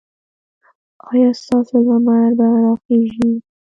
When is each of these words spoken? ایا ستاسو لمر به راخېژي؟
ایا 1.09 1.29
ستاسو 1.41 1.75
لمر 1.85 2.29
به 2.37 2.47
راخېژي؟ 2.63 3.29